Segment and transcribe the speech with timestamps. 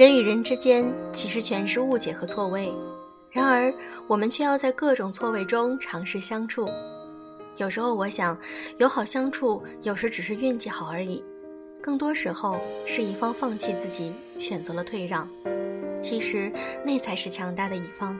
[0.00, 2.72] 人与人之间其实全是误解和错位，
[3.30, 3.70] 然而
[4.06, 6.66] 我们却要在各种错位中尝试相处。
[7.58, 8.34] 有时候我想，
[8.78, 11.22] 友好相处有时只是运气好而已，
[11.82, 15.28] 更多时候是一方放弃自己，选择了退让。
[16.00, 16.50] 其实
[16.82, 18.18] 那才是强大的一方。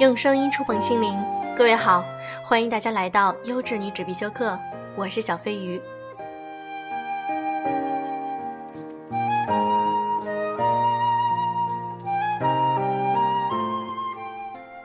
[0.00, 1.16] 用声音触碰心灵，
[1.56, 2.04] 各位好，
[2.46, 4.58] 欢迎大家来到优质女纸必修课，
[4.94, 5.80] 我是小飞鱼。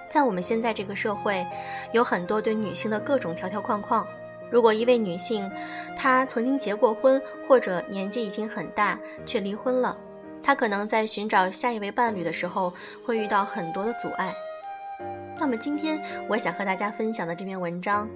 [0.08, 1.46] 在我们现在这个社会，
[1.92, 4.08] 有很多对女性的各种条条框框。
[4.50, 5.52] 如果一位女性，
[5.98, 9.98] 她曾经结过婚，或者年纪已经很大却离婚了，
[10.42, 12.74] 她可能在寻找下一位伴侣的时候，
[13.06, 14.34] 会遇到很多的阻碍。
[15.40, 18.08] 那么今天我想和大家分享的这篇文章，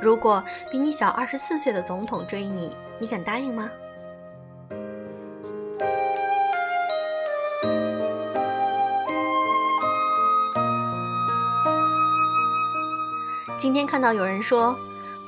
[0.00, 3.70] 如果比你小二十四岁的总统追你，你敢答应吗？
[13.58, 14.74] 今天看到有人说，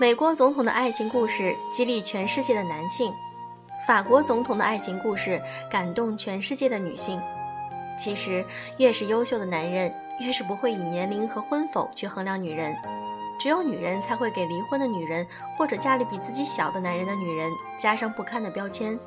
[0.01, 3.13] 美国总统的爱情故事激励全世界的男性，
[3.87, 7.21] 法国总统的爱情故事感动全世界的女性。
[7.97, 8.45] 其实，
[8.79, 9.95] 越是优秀的男人。
[10.21, 12.77] 越是不会以年龄和婚否去衡量女人，
[13.39, 15.27] 只有女人才会给离婚的女人
[15.57, 18.99] 或者家里比自己小的男人的女人加上不堪的标签。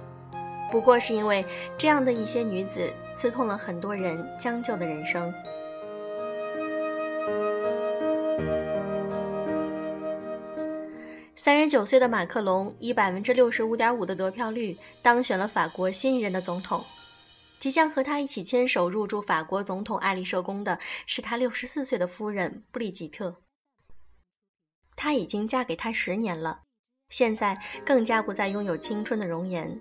[0.70, 1.46] 不过是因为
[1.78, 5.34] 这样的一些女子刺痛了很多人将就的人生。
[11.36, 16.84] 三十九岁的马克龙以百分之六十五点五的得票率当选了法国新一任的总统。
[17.68, 23.36] 即将和他一起牵手入住法国总统爱丽舍宫的是他六十四岁的夫人布丽吉特。
[24.96, 26.62] 她已经嫁给他十年了，
[27.10, 29.78] 现在更加不再拥有青春的容颜。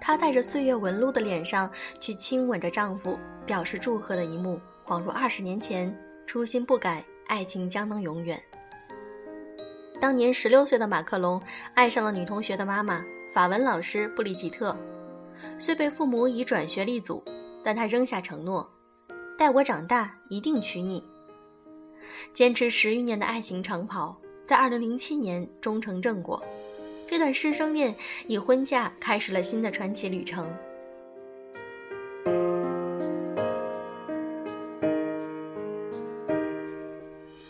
[0.00, 1.70] 她带着岁月纹路的脸上
[2.00, 5.94] 去亲吻着丈夫，表示祝贺的一幕，恍如二十年前，
[6.26, 8.42] 初心不改，爱情将能永远。
[10.00, 11.38] 当年十六岁的马克龙
[11.74, 14.74] 爱上了女同学的妈妈，法文老师布丽吉特。
[15.58, 17.22] 虽被父母以转学立阻，
[17.62, 18.68] 但他扔下承诺
[19.38, 21.04] ：“待我长大，一定娶你。”
[22.34, 26.42] 坚持十余年的爱情长跑，在2007年终成正果。
[27.06, 27.94] 这段师生恋
[28.26, 30.50] 以婚嫁开始了新的传奇旅程。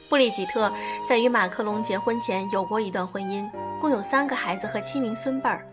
[0.09, 0.71] 布里吉特
[1.09, 3.49] 在与马克龙结婚前有过一段婚姻，
[3.81, 5.67] 共有三个孩子和七名孙辈儿，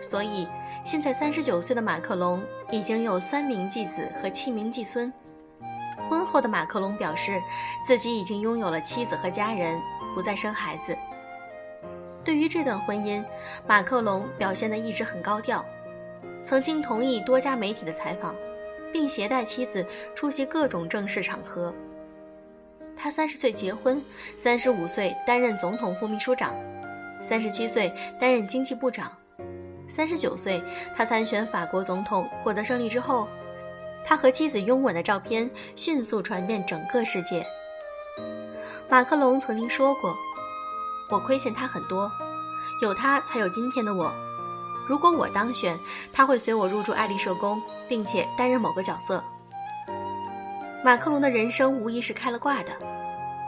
[0.00, 0.46] 所以。
[0.88, 5.12] 现在三十九岁的马克龙已经有三名继子和七名继孙。
[6.08, 7.38] 婚后的马克龙表示，
[7.84, 9.78] 自己已经拥有了妻子和家人，
[10.14, 10.96] 不再生孩子。
[12.24, 13.22] 对于这段婚姻，
[13.66, 15.62] 马克龙表现得一直很高调，
[16.42, 18.34] 曾经同意多家媒体的采访，
[18.90, 19.84] 并携带妻子
[20.14, 21.70] 出席各种正式场合。
[22.96, 24.02] 他三十岁结婚，
[24.38, 26.54] 三十五岁担任总统副秘书长，
[27.20, 29.12] 三十七岁担任经济部长。
[29.88, 30.62] 三十九岁，
[30.94, 33.26] 他参选法国总统获得胜利之后，
[34.04, 37.44] 他和妻子拥吻的照片迅速传遍整个世界。
[38.88, 40.14] 马克龙曾经说过
[41.10, 42.10] ：“我亏欠他很多，
[42.82, 44.12] 有他才有今天的我。
[44.86, 45.78] 如果我当选，
[46.12, 49.22] 他会随我入住爱丽舍宫，并且担任某个角色。”
[50.84, 52.72] 马克龙的人生无疑是开了挂的，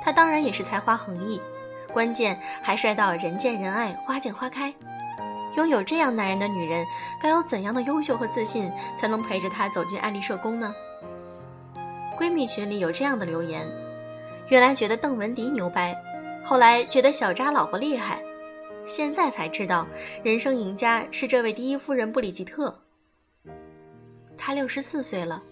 [0.03, 1.41] 他当然也是才华横溢，
[1.93, 4.75] 关键还帅到人见人爱，花见花开。
[5.57, 6.87] 拥有这样男人的女人，
[7.21, 10.75] 该有怎样的优秀和自信，才能陪着他走进爱丽舍宫呢？
[12.17, 13.67] 闺蜜群里有这样的留言：
[14.49, 15.97] 原来觉得邓文迪牛掰，
[16.45, 18.23] 后来觉得小扎老婆厉害，
[18.87, 19.87] 现在才知道
[20.23, 22.83] 人生赢家是这位第一夫人布里吉特。
[24.37, 25.43] 她六十四岁了，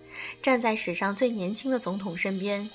[0.40, 2.68] 站在史上最年轻的总统身边。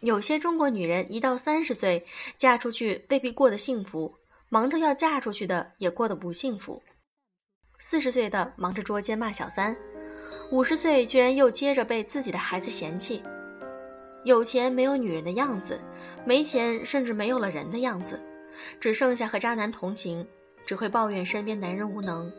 [0.00, 2.04] 有些中国女人一到三十岁
[2.36, 4.14] 嫁出去，未必过得幸福。
[4.52, 6.82] 忙着要嫁出去的也过得不幸福，
[7.78, 9.74] 四十岁的忙着捉奸骂小三，
[10.50, 13.22] 五十岁居然又接着被自己的孩子嫌弃。
[14.24, 15.80] 有钱没有女人的样子，
[16.26, 18.20] 没钱甚至没有了人的样子，
[18.78, 20.28] 只剩下和渣男同行，
[20.66, 22.30] 只会抱怨身边男人无能。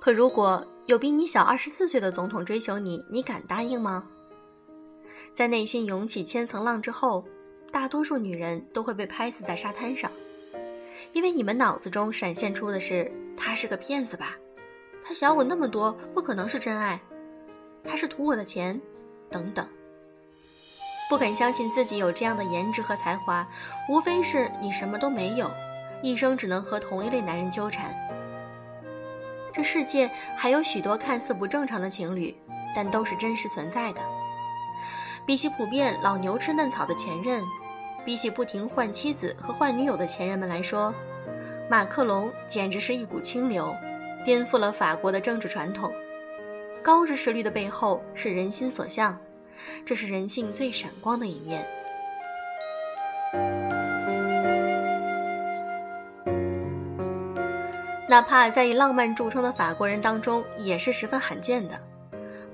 [0.00, 4.08] 可如果有比你小二十四岁的总统追求你，你敢答应吗？
[5.32, 7.24] 在内心涌起千层浪之后，
[7.72, 10.10] 大多数女人都会被拍死在沙滩上，
[11.12, 14.36] 因为你们脑子中闪现出的是他是个骗子吧？
[15.04, 17.00] 他小我那么多，不可能是真爱。
[17.82, 18.78] 他是图我的钱，
[19.30, 19.66] 等等。
[21.08, 23.48] 不肯相信自己有这样的颜值和才华，
[23.88, 25.50] 无非是你什么都没有，
[26.02, 27.94] 一生只能和同一类男人纠缠。
[29.52, 32.36] 这世界还有许多看似不正常的情侣，
[32.74, 34.00] 但都是真实存在的。
[35.30, 37.40] 比起普遍老牛吃嫩草的前任，
[38.04, 40.92] 比起不停换妻子和换女友的前任们来说，
[41.68, 43.72] 马克龙简直是一股清流，
[44.24, 45.92] 颠覆了法国的政治传统。
[46.82, 49.16] 高支持率的背后是人心所向。
[49.86, 51.64] 这是人性最闪光的一面，
[58.08, 61.80] 哪怕在以浪漫著称的法国人当中，也是十分罕见的。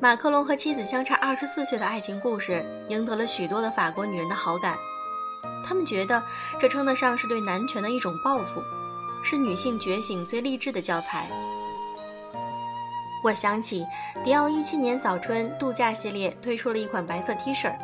[0.06, 4.76] 马克龙和妻子相差二十四岁的爱情故事，赢得了许多的法国女人的好感。
[5.64, 6.22] 他们觉得
[6.60, 8.62] 这称得上是对男权的一种报复，
[9.24, 11.26] 是女性觉醒最励志的教材。
[13.24, 13.84] 我想起
[14.24, 17.76] 迪奥一七年早春度假系列推出了一款白色 T 恤，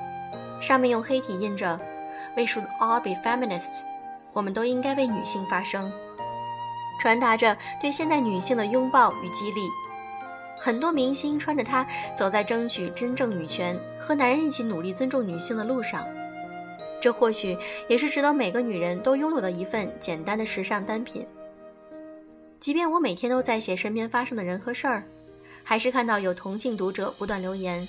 [0.60, 1.76] 上面用黑体印着
[2.36, 3.82] “We should all be feminists”，
[4.32, 5.92] 我们都应该为女性发声，
[7.00, 9.68] 传达着对现代女性的拥抱与激励。
[10.58, 16.06] 很多明星穿着它走在争取真正女权和男人一起努力尊重女性的路上，
[17.00, 17.56] 这或许
[17.88, 21.26] 也是值得每个女人都拥有的一份简单的时尚单品。
[22.60, 25.02] 即便我每天都在写身边发生的人和事儿。
[25.64, 27.86] 还是看到有同性读者不断留言，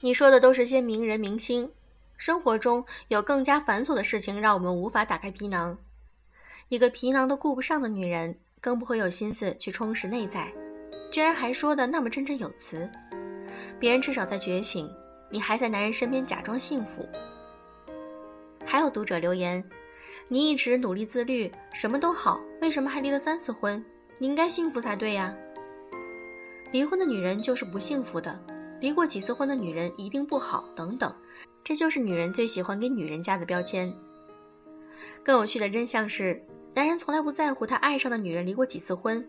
[0.00, 1.70] 你说的都是些名人明星，
[2.18, 5.78] 生活中有更加繁琐的事情让我们无法打开皮囊。
[6.68, 10.52] 一个皮囊都顾不上的女人，更不会有心思去充实内在，
[11.10, 12.90] 居然还说的那么振振有词。
[13.78, 14.90] 别人至少在觉醒，
[15.30, 17.06] 你还在男人身边假装幸福。
[18.64, 19.62] 还有读者留言，
[20.28, 23.84] 你一直努力自律，什么都好，为什么还离了三次婚？
[24.18, 25.34] 你应该幸福才对呀。
[26.72, 28.38] 离婚的女人就是不幸福的，
[28.80, 31.14] 离过几次婚的女人一定不好，等等，
[31.62, 33.92] 这就是女人最喜欢给女人加的标签。
[35.22, 36.42] 更有趣的真相是，
[36.74, 39.26] 男人从来不在乎他爱上的女人离过几次婚，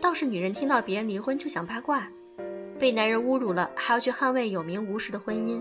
[0.00, 2.06] 倒是女人听到别人离婚就想八卦，
[2.78, 5.60] 被男人侮辱了还要去捍卫有名无实的婚姻。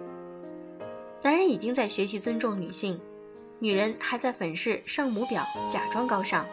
[1.23, 2.99] 男人已经在学习尊重女性，
[3.59, 6.45] 女人还在粉饰圣母婊，假装高尚。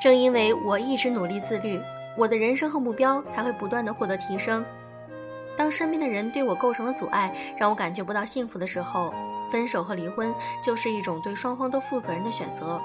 [0.00, 1.80] 正因为我一直努力自律。
[2.14, 4.62] 我的人生和目标才会不断的获得提升。
[5.56, 9.14] 当身边的人对我构成了阻碍，让我感觉不到幸福的时候，
[9.50, 12.78] 分手和离婚就是一种对双方都负责任的选择。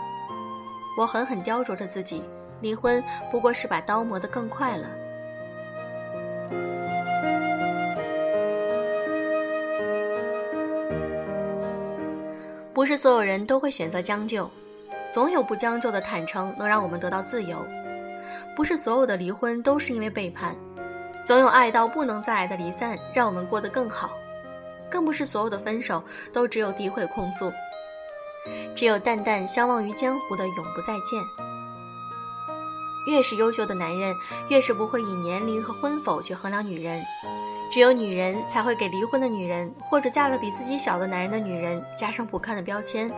[0.98, 2.24] 我狠狠雕琢着自己，
[2.62, 4.88] 离婚不过是把刀磨得更快了。
[12.74, 14.50] 不是所有人都会选择将就，
[15.12, 17.66] 总有不将就的坦诚能让我们得到自由。
[18.56, 20.56] 不是所有的离婚都是因为背叛，
[21.26, 24.12] 总有爱到不能再爱的离散，让我们过得更好。
[24.90, 27.52] 更不是所有的分手都只有诋毁控诉，
[28.76, 31.47] 只有淡淡相忘于江湖的永不再见。
[33.08, 34.16] 越是优秀的男人，
[34.50, 37.02] 越是不会以年龄和婚否去衡量女人，
[37.72, 43.10] 只有女人才会给离婚的女人或者嫁了比自己小的男人的女人加上不堪的标签。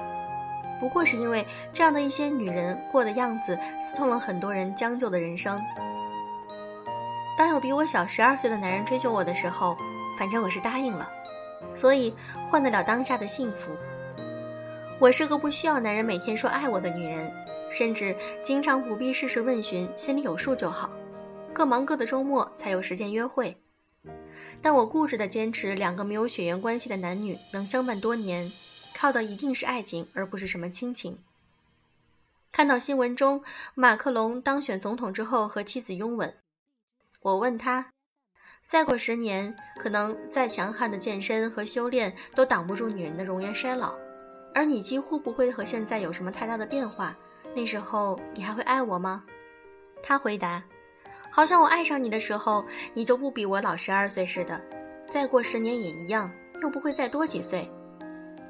[0.80, 5.60] 不过是因为这样的一些女人过的样子，刺痛了很多人将就的人生。
[7.38, 9.76] 当有比我小十二岁的男人追求我的时候，
[10.18, 11.10] 反正我是答应了，
[11.74, 12.14] 所以
[12.50, 13.72] 换得了当下的幸福。
[15.00, 17.32] 我是个不需要男人每天说爱我的女人，
[17.70, 20.90] 甚至经常不必事事问询，心里有数就好。
[21.54, 23.58] 各忙各的，周末才有时间约会。
[24.62, 28.52] 但我固执的坚持，两个没有血缘关系的男女能相伴多年。
[28.94, 31.20] 靠的一定是爱情，而不是什么亲情。
[32.52, 36.34] 看到新闻中马克龙当选总统之后和妻子拥吻，
[37.22, 37.92] 我问他：
[38.66, 43.94] 再过十年，可能再强悍的健身和修炼都挡不住女人的容颜衰老，
[44.54, 47.18] 而你几乎不会和现在有什么太大的变化。
[47.56, 49.24] 那时候你还会爱我吗？
[50.02, 50.64] 他回答：
[51.32, 54.60] 好像我爱上你的时候，你就不比我老十二岁似的。
[55.08, 56.32] 再过十年也一样，
[56.62, 57.70] 又不会再多几岁。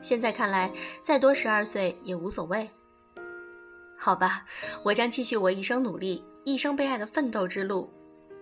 [0.01, 2.69] 现在看来，再多十二岁也无所谓。
[3.97, 4.45] 好吧，
[4.83, 7.91] 我将继续我一生努力、一生被爱的奋斗之路。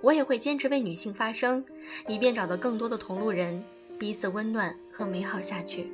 [0.01, 1.66] 我也会坚持为女性发声，
[2.08, 3.63] 以便找到更多的同路人，
[3.98, 5.92] 彼此温暖和美好下去。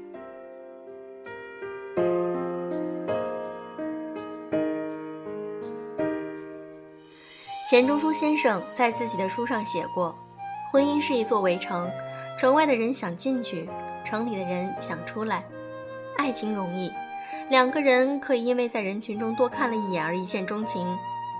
[7.74, 10.16] 钱钟书先生在自己的书上写过
[10.70, 11.92] ：“婚姻是一座围城，
[12.38, 13.68] 城外的人想进去。”
[14.06, 15.44] 城里的人想出来，
[16.16, 16.94] 爱情容易，
[17.50, 20.88] 两个人可以因为在人群中多看了一眼而一见钟情，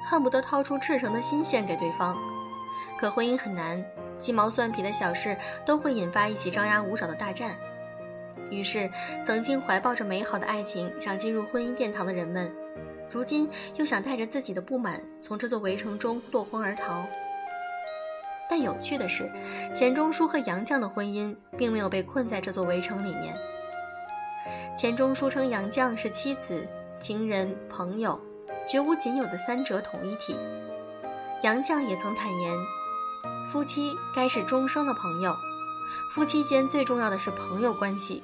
[0.10, 2.18] 恨不得掏出赤诚的心献给对方。
[2.98, 3.86] 可婚姻很难，
[4.18, 7.56] 鸡毛蒜皮的小事都会引发一起张牙舞爪的大战。
[8.50, 8.90] 于是，
[9.24, 12.52] 曾经怀抱着美好的爱情想进入婚姻殿堂的人们，
[13.14, 17.06] 如今又想带着自己的不满从这座围城中落荒而逃。
[18.50, 19.32] 但有趣的是，
[19.72, 23.38] 钱钟书和杨绛的婚姻并没有被困在这座围城里面。
[24.76, 26.68] 钱钟书称杨绛是妻子、
[27.00, 28.20] 情人、朋友，
[28.68, 30.36] 绝无仅有的三者统一体。
[31.44, 32.58] 杨绛也曾坦言，
[33.48, 35.36] 夫妻该是终生的朋友，
[36.12, 38.24] 夫妻间最重要的是朋友关系，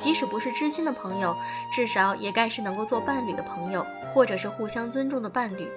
[0.00, 1.36] 即使不是知心的朋友，
[1.70, 5.70] 至少也该是能够做伴侣的朋友，或者是互相尊重的伴侣。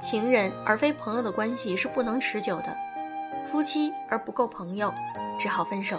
[0.00, 2.76] 情人而非朋友的关系是不能持久的，
[3.44, 4.92] 夫妻而不够朋友，
[5.38, 5.98] 只好分手。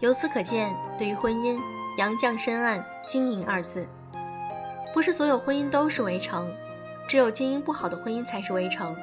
[0.00, 1.58] 由此可见，对于婚姻，
[1.96, 3.86] 杨绛深谙“经营”二字。
[4.94, 6.52] 不是所有婚姻都是围城，
[7.08, 8.96] 只有经营不好的婚姻才是围城。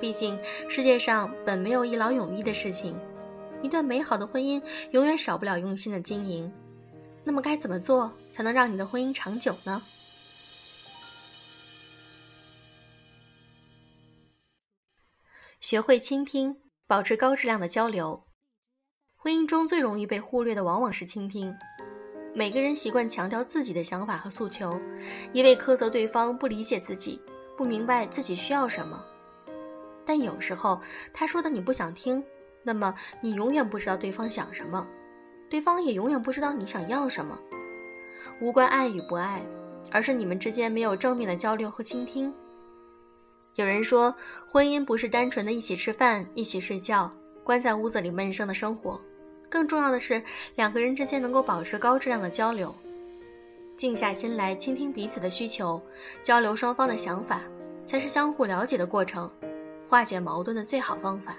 [0.00, 2.96] 毕竟世界上本没有一劳永逸的事情，
[3.62, 6.52] 一段美好的婚姻永远少不了用心的经营。
[7.24, 9.82] 那么该怎么做才能让你的婚姻长久呢？
[15.60, 16.56] 学会倾听，
[16.88, 18.24] 保持高质量的交流。
[19.14, 21.54] 婚姻中最容易被忽略的往往是倾听。
[22.34, 24.76] 每个人习惯强调自己的想法和诉求，
[25.32, 27.20] 一味苛责对方不理解自己，
[27.56, 29.00] 不明白自己需要什么。
[30.04, 32.24] 但有时候他说的你不想听，
[32.62, 34.86] 那么你永远不知道对方想什么，
[35.50, 37.38] 对方也永远不知道你想要什么。
[38.40, 39.42] 无关爱与不爱，
[39.90, 42.32] 而是你们之间没有正面的交流和倾听。
[43.54, 44.14] 有人说，
[44.50, 47.10] 婚姻不是单纯的一起吃饭、一起睡觉、
[47.44, 48.98] 关在屋子里闷声的生活。
[49.50, 50.22] 更重要的是，
[50.54, 52.74] 两个人之间能够保持高质量的交流，
[53.76, 55.78] 静下心来倾听彼此的需求，
[56.22, 57.42] 交流双方的想法，
[57.84, 59.30] 才是相互了解的过程，
[59.86, 61.36] 化解矛盾的最好方法。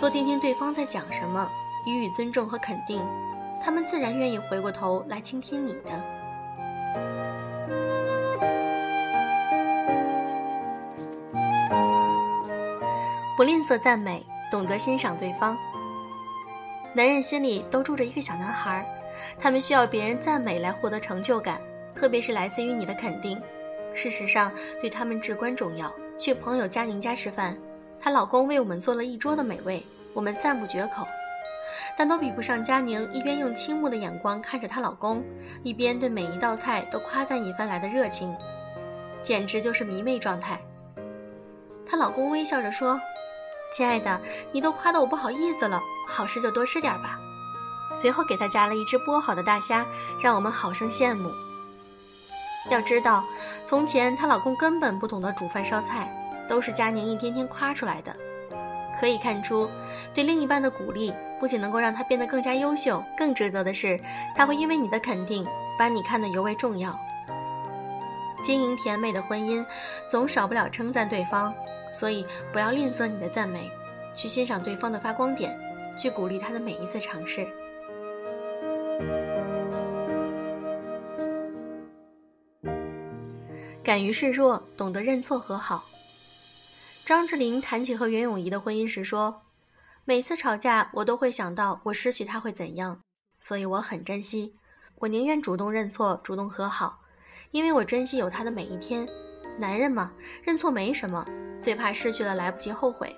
[0.00, 1.46] 多听听对方在讲什么，
[1.84, 3.04] 予以尊重和肯定，
[3.62, 5.90] 他们自然愿意回过头来倾听你的。
[13.36, 15.54] 不吝啬赞美，懂得欣赏对方。
[16.94, 18.82] 男人心里都住着一个小男孩，
[19.38, 21.60] 他们需要别人赞美来获得成就感，
[21.94, 23.38] 特别是来自于你的肯定。
[23.92, 25.92] 事实上，对他们至关重要。
[26.16, 27.56] 去朋友佳宁家吃饭，
[28.00, 31.06] 她老公为我们做了一桌的美味，我们赞不绝口，
[31.96, 35.22] 但都比不上佳宁一边用倾慕的眼光看着她老公，
[35.62, 38.34] 一边对每一道菜都夸赞一番来的热情，
[39.22, 40.60] 简直就是迷妹状态。
[41.86, 43.00] 她老公微笑着说。
[43.72, 47.16] 亲爱的，你都夸得我不好意思了，好吃就多吃点吧。
[47.94, 49.86] 随后给她夹了一只剥好的大虾，
[50.20, 51.30] 让我们好生羡慕。
[52.68, 53.24] 要知道，
[53.64, 56.12] 从前她老公根本不懂得煮饭烧菜，
[56.50, 58.12] 都是佳宁一天天夸出来的。
[58.98, 59.70] 可以看出，
[60.12, 63.98] 对另一半的鼓励不仅能够让他变得更加优秀，更值得的是，
[64.36, 65.46] 他会因为你的肯定，
[65.78, 66.98] 把你看得尤为重要。
[68.42, 69.64] 经营甜美的婚姻，
[70.08, 71.54] 总少不了称赞对方。
[71.92, 73.70] 所以，不要吝啬你的赞美，
[74.14, 75.58] 去欣赏对方的发光点，
[75.96, 77.46] 去鼓励他的每一次尝试。
[83.82, 85.84] 敢于示弱，懂得认错和好。
[87.04, 89.42] 张智霖谈起和袁咏仪的婚姻时说
[90.04, 93.00] ：“每次吵架，我都会想到我失去他会怎样，
[93.40, 94.54] 所以我很珍惜，
[94.96, 97.00] 我宁愿主动认错，主动和好，
[97.50, 99.08] 因为我珍惜有他的每一天。
[99.58, 101.26] 男人嘛，认错没什么。”
[101.60, 103.14] 最怕失去了来不及后悔。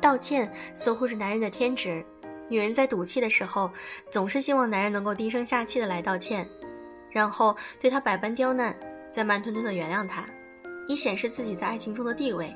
[0.00, 2.02] 道歉似乎是男人的天职，
[2.48, 3.70] 女人在赌气的时候，
[4.10, 6.48] 总是希望男人能够低声下气的来道歉，
[7.10, 8.74] 然后对他百般刁难，
[9.12, 10.24] 再慢吞吞的原谅他，
[10.88, 12.54] 以显示自己在爱情中的地位。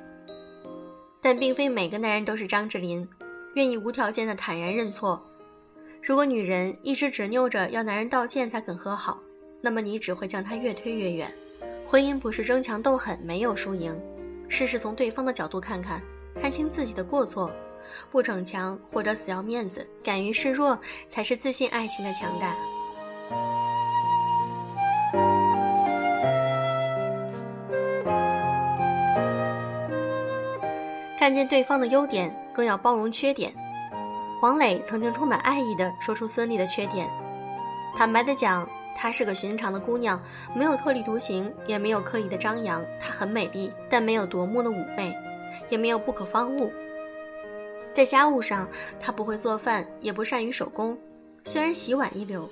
[1.20, 3.08] 但并非每个男人都是张智霖，
[3.54, 5.20] 愿意无条件的坦然认错。
[6.02, 9.18] 如果女人一直执拗着要男人道歉才肯和好，
[9.60, 11.32] 那么你只会将他越推越远。
[11.84, 13.98] 婚姻不是争强斗狠，没有输赢。
[14.48, 16.00] 试试从对方的角度看看，
[16.36, 17.50] 看清自己的过错，
[18.12, 20.78] 不逞强或者死要面子，敢于示弱，
[21.08, 22.54] 才是自信爱情的强大。
[31.26, 33.52] 看见对方的优点，更要包容缺点。
[34.40, 37.10] 黄磊曾经充满爱意地说出孙俪的缺点，
[37.96, 38.64] 坦白地讲。
[38.94, 40.22] 她是个寻常的姑娘，
[40.54, 42.80] 没有特立独行，也没有刻意的张扬。
[43.00, 45.12] 她很美丽，但没有夺目的妩媚，
[45.68, 46.70] 也没有不可方物。
[47.92, 48.68] 在家务上，
[49.00, 50.96] 她不会做饭，也不善于手工，
[51.44, 52.48] 虽然洗碗一流。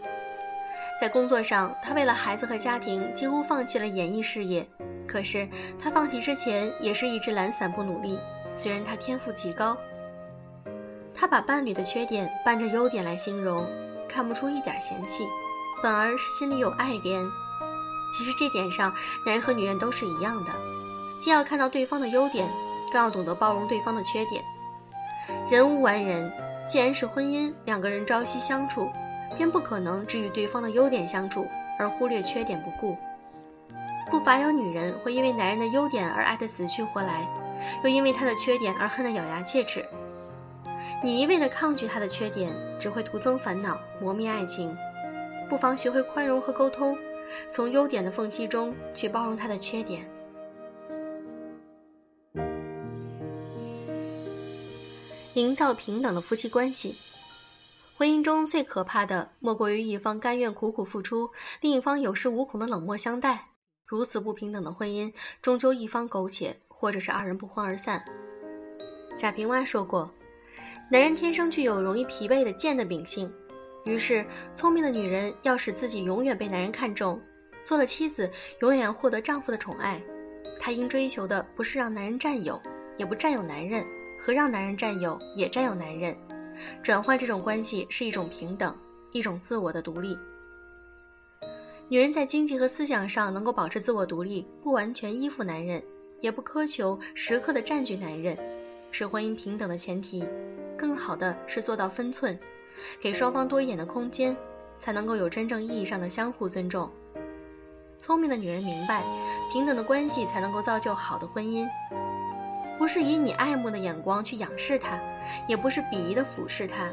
[1.01, 4.67] 在工作上，她为了孩子和家庭，几乎放弃了演艺事业。
[5.07, 5.49] 可是，
[5.81, 8.19] 她放弃之前，也是一直懒散不努力，
[8.55, 9.77] 虽然他天赋极高。
[11.15, 13.67] 他把伴侣的缺点伴着优点来形容，
[14.09, 15.27] 看不出一点嫌弃，
[15.83, 17.25] 反而是心里有爱怜。
[18.17, 18.93] 其实这点上，
[19.25, 20.51] 男人和女人都是一样的，
[21.21, 22.49] 既要看到对方的优点，
[22.93, 24.43] 更要懂得包容对方的缺点。
[25.51, 26.31] 人无完人，
[26.67, 28.91] 既然是婚姻，两个人朝夕相处，
[29.37, 31.47] 便不可能只与对方的优点相处，
[31.79, 32.97] 而忽略缺点不顾。
[34.11, 37.27] 不乏有女人会因为男人的优点而爱得死去活来，
[37.83, 39.85] 又因为他的缺点而恨得咬牙切齿。
[41.03, 44.75] 你一味的抗拒他的缺点，只会徒增烦恼，磨灭爱情。
[45.51, 46.97] 不妨学会宽容和沟通，
[47.49, 50.09] 从优点的缝隙中去包容他的缺点。
[55.35, 56.97] 营造平等的夫妻关系，
[57.99, 61.31] 婚姻中最可怕的莫过于一方甘愿苦苦付出，
[61.61, 63.49] 另一方有恃无恐的冷漠相待。
[63.85, 68.05] 如此不平等的婚姻，终究一方苟且，或者是二人不欢而散。
[69.17, 70.13] 贾平凹说过。
[70.91, 73.33] 男人天生具有容易疲惫的贱的秉性，
[73.87, 74.23] 于是
[74.53, 77.19] 聪明的女人要使自己永远被男人看重，
[77.65, 79.99] 做了妻子永远获得丈夫的宠爱。
[80.61, 82.61] 她应追求的不是让男人占有，
[82.99, 83.83] 也不占有男人，
[84.21, 86.15] 和让男人占有也占有男人。
[86.83, 88.77] 转换这种关系是一种平等，
[89.11, 90.19] 一种自我的独立。
[91.89, 95.83] 女人在经济和思想上能够保持自我独立，不完全依附男人，
[96.25, 98.35] 也不苛求时刻的占据男人，
[98.91, 100.27] 是婚姻平等的前提。
[100.75, 102.39] 更好的是做到分寸，
[102.99, 104.35] 给双方多一点的空间，
[104.79, 106.91] 才能够有真正意义上的相互尊重。
[107.99, 109.03] 聪明的女人明白，
[109.53, 111.69] 平等的关系才能够造就好的婚姻，
[112.79, 114.99] 不是以你爱慕的眼光去仰视他，
[115.47, 116.89] 也不是鄙夷的俯视他，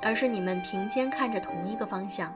[0.00, 2.32] 而是你们平肩看着同一个方向。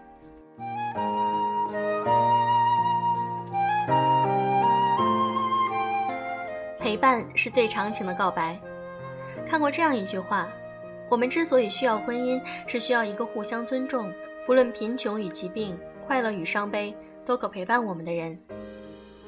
[6.91, 8.59] 陪伴是最长情的告白。
[9.47, 10.49] 看过这样一句话。
[11.09, 14.13] 我们之所以需要婚姻，是需要一个互相尊重，
[14.45, 16.93] 不论贫穷与疾病、快乐与伤悲，
[17.25, 18.37] 都可陪伴我们的人。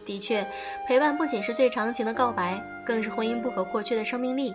[0.05, 0.44] 的确，
[0.88, 4.53] 陪伴不仅是最长情的告白，更是婚姻不可或缺的生命力。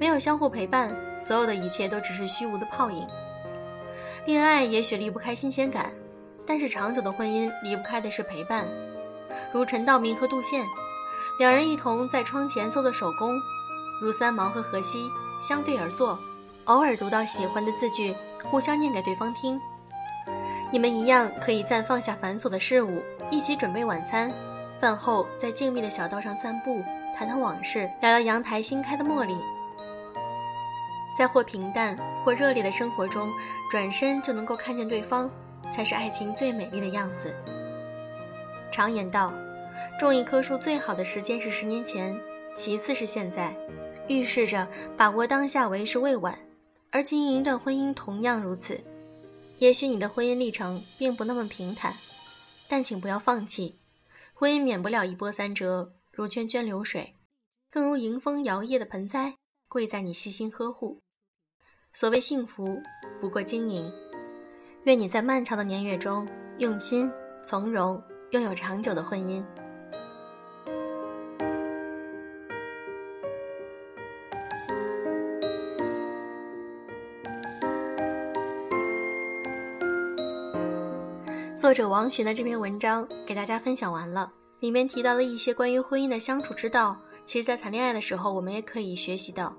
[0.00, 3.06] 没有相互陪伴，所有的一切都只是虚无的泡影。
[4.26, 5.92] 恋爱也许离不开新鲜感，
[6.44, 8.66] 但是长久的婚姻离不开的是陪伴。
[9.52, 10.64] 如陈道明和杜宪，
[11.38, 13.34] 两人一同在窗前做做手工；
[14.00, 16.18] 如三毛和荷西，相对而坐。
[16.66, 19.60] 偶尔读到喜欢的字句，互相念给对方听。
[20.72, 24.32] 你们一样可以暂放下繁琐的事物，一起准备晚餐，
[24.80, 26.82] 饭后在静谧的小道上散步，
[27.16, 29.36] 谈谈往事，聊聊阳台新开的茉莉。
[31.18, 33.30] 在或平淡或热烈的生活中，
[33.70, 35.28] 转身就能够看见对方，
[35.68, 37.34] 才是爱情最美丽的样子。
[38.72, 39.32] 常言道，
[39.98, 42.18] 种一棵树最好的时间是十年前，
[42.54, 43.54] 其次是现在，
[44.08, 46.36] 预示着把握当下为时未晚。
[46.90, 48.80] 而经营一段婚姻同样如此，
[49.58, 51.94] 也许你的婚姻历程并不那么平坦，
[52.68, 53.78] 但请不要放弃。
[54.32, 57.14] 婚姻免不了一波三折，如涓涓流水，
[57.70, 59.36] 更如迎风摇曳的盆栽，
[59.68, 61.00] 贵在你细心呵护。
[61.92, 62.80] 所谓幸福，
[63.20, 63.92] 不过经营。
[64.84, 66.28] 愿你在漫长的年月中，
[66.58, 67.10] 用心
[67.44, 69.42] 从容，拥有长久的婚姻。
[81.74, 86.96] 者王洵的这篇文章给大家分享完了，里面提到了一些关于婚姻的相处之道。
[87.24, 89.52] 其实，在谈恋爱的时候，我们也可以学习到。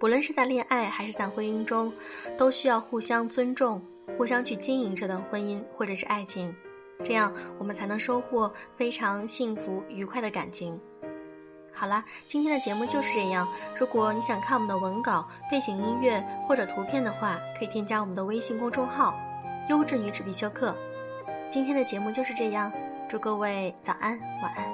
[0.00, 1.92] 不论是在恋爱还是在婚姻中，
[2.38, 3.82] 都需要互相尊重，
[4.16, 6.54] 互相去经营这段婚姻或者是爱情，
[7.02, 10.80] 这样我们才能收获非常幸福愉快的感情。
[11.72, 13.46] 好了，今天的节目就是这样。
[13.76, 19.14] 如果你想看我们的文稿、背景音乐或者图片的话，可以添加我们的微信公众号。
[19.70, 20.76] 优质女子必修课，
[21.48, 22.70] 今天的节目就是这样，
[23.08, 24.64] 祝各位早安晚安。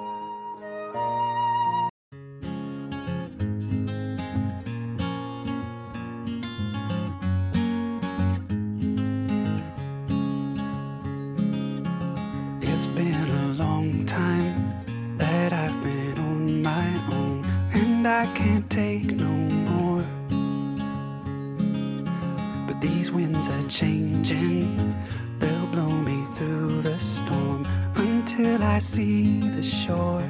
[22.81, 24.95] These winds are changing,
[25.37, 30.27] they'll blow me through the storm until I see the shore.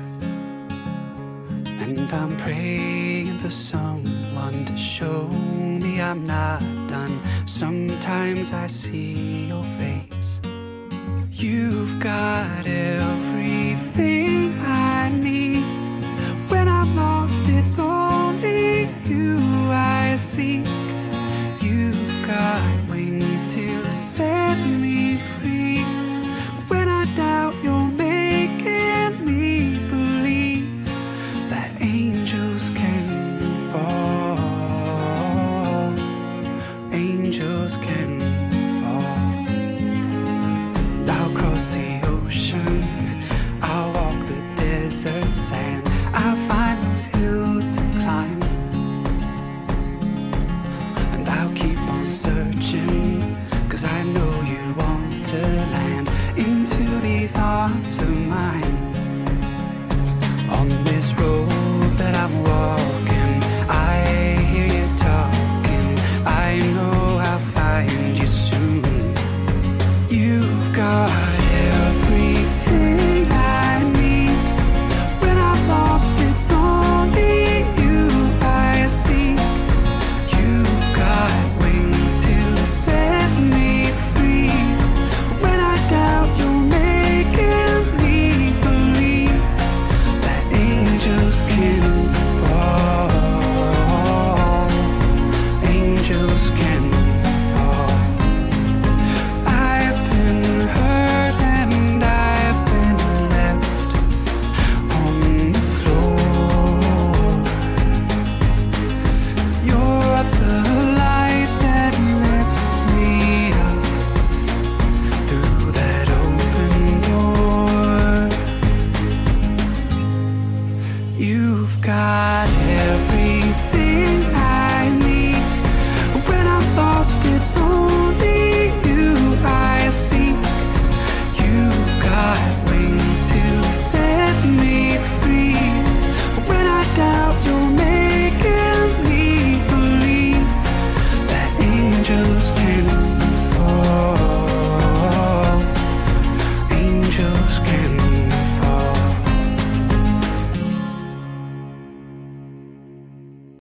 [1.83, 6.59] And I'm praying for someone to show me I'm not
[6.89, 7.21] done.
[7.45, 10.41] Sometimes I see your face.
[11.31, 13.30] You've got everything